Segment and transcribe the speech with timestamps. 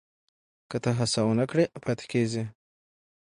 [0.69, 2.43] که ته هڅه ونه کړې پاتې کېږې.